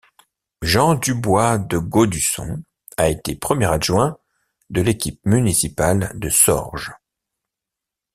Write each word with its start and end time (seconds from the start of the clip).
Jean 0.63 0.95
du 0.95 1.13
Bois 1.13 1.59
de 1.59 1.77
Gaudusson 1.77 2.63
a 2.97 3.07
été 3.09 3.35
premier 3.35 3.67
adjoint 3.67 4.17
de 4.71 4.81
l'équipe 4.81 5.23
municipale 5.27 6.11
de 6.15 6.27
Sorges. 6.27 6.91